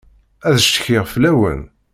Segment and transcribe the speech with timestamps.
[0.47, 1.61] Ad ccetkiɣ fell-awen.